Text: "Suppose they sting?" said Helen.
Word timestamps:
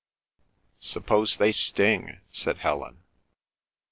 "Suppose 0.79 1.37
they 1.37 1.51
sting?" 1.51 2.21
said 2.31 2.57
Helen. 2.57 3.03